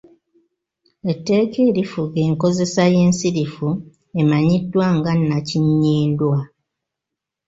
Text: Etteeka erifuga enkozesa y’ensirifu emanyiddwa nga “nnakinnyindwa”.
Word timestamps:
Etteeka 1.11 1.57
erifuga 1.69 2.17
enkozesa 2.27 2.83
y’ensirifu 2.93 3.67
emanyiddwa 4.21 4.85
nga 4.97 5.11
“nnakinnyindwa”. 5.19 6.37